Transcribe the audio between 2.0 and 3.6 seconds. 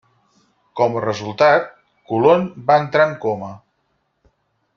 Colón va entrar en coma.